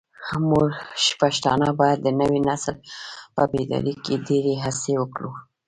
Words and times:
موږ 0.49 0.67
پښتانه 1.21 1.67
بايد 1.79 1.99
د 2.03 2.07
نوي 2.21 2.39
نسل 2.49 2.75
په 3.35 3.43
بيداري 3.51 3.95
کې 4.03 4.13
ډيرې 4.27 4.55
هڅې 4.63 4.93
وکړو 5.01 5.31
داسې 5.35 5.49